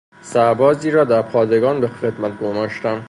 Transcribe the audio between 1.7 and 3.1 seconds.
به خدمت گماشتن